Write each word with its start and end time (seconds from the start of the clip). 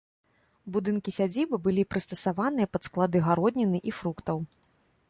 Будынкі 0.77 1.13
сядзібы 1.17 1.55
былі 1.67 1.85
прыстасаваныя 1.91 2.67
пад 2.77 2.83
склады 2.91 3.17
гародніны 3.29 3.77
і 3.93 3.97
фруктаў. 4.01 4.37